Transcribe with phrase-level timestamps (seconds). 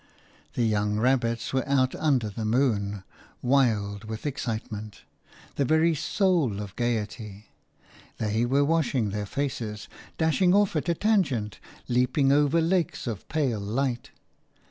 [0.55, 3.03] The young rabbits were out under the moon,
[3.43, 5.03] wild with excitement,
[5.57, 7.49] the very soul of gaiety:
[8.17, 9.87] they were washing their faces,
[10.17, 14.09] dashing off at a tangent, leaping over lakes of pale light.